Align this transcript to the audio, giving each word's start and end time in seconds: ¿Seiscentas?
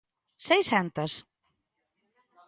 ¿Seiscentas? 0.47 1.13